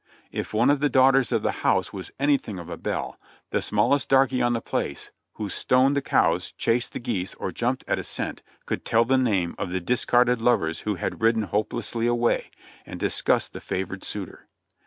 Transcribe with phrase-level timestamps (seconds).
[0.31, 3.19] If one of the daughters of the house was anything of a belle,
[3.51, 7.85] the smallest darky on the place, who stoned the cows, chased the geese, or jumped
[7.87, 12.07] at a cent, could tell the name of the discarded lovers who had ridden hopelessly
[12.07, 12.49] away;
[12.83, 14.47] and discuss the favored suitor.